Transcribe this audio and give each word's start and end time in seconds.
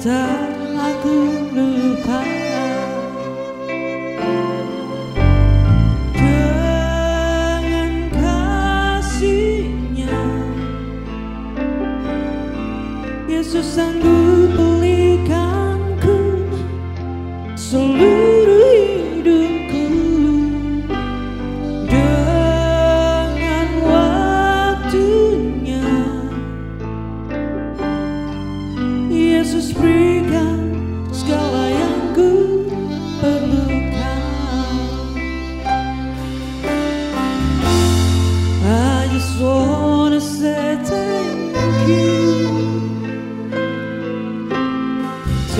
terlalu 0.00 1.44
lupa. 1.52 2.24
Dengan 6.16 8.08
kasihnya 8.16 10.16
Yesus 13.28 13.76
sanggup 13.76 14.39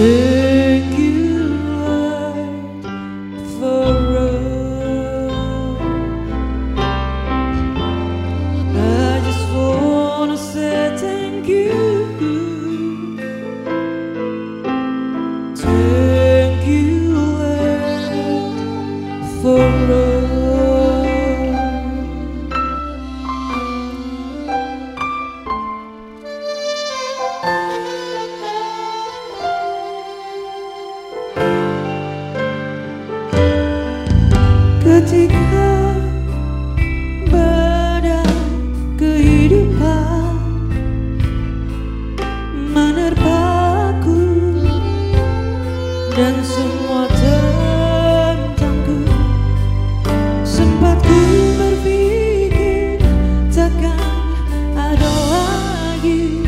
Ooh. 0.00 0.39
dan 46.20 46.36
semua 46.44 47.08
tentangku. 47.16 49.08
Sempat 50.44 51.00
ku 51.00 51.20
berpikir 51.56 53.00
jangan 53.48 54.28
ada 54.76 55.12
lagi 55.32 56.44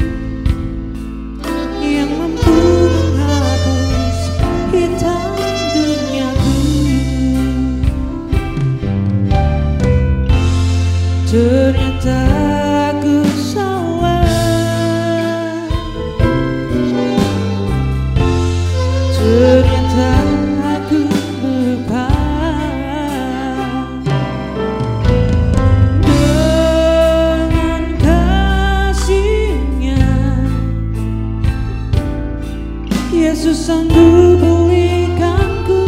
yang 1.81 2.13
mampu 2.21 2.53
menghapus 2.93 4.19
hitam 4.77 5.41
duniaku 5.73 6.61
ternyata 11.33 12.52
sanggup 33.63 34.43
pulihkanku 34.43 35.87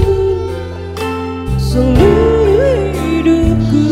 seluruh 1.59 2.95
hidupku 2.95 3.91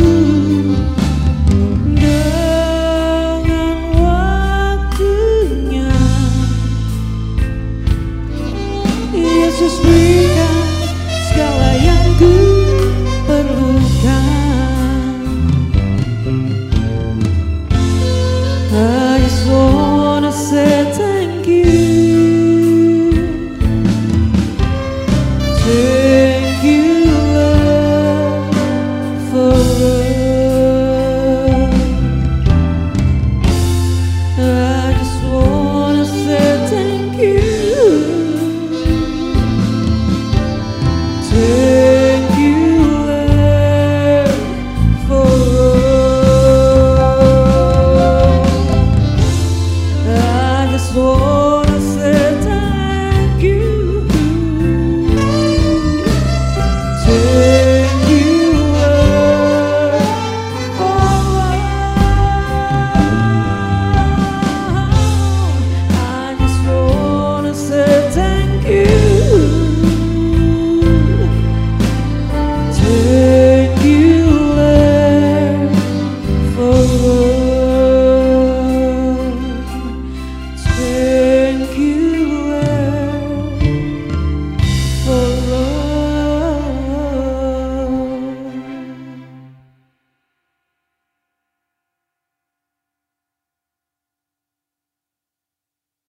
dengan 1.98 3.82
waktunya 3.98 5.90
Yesus. 9.10 9.82